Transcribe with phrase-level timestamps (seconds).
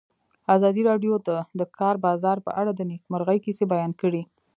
[0.55, 1.29] ازادي راډیو د
[1.59, 4.21] د کار بازار په اړه د نېکمرغۍ کیسې بیان کړې.